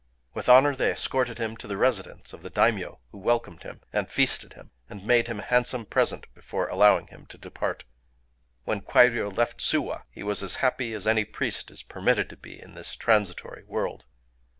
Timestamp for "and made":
4.89-5.27